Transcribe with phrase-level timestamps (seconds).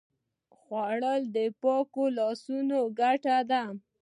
[0.57, 3.63] خوړل د پاکو لاسونو ګټه ده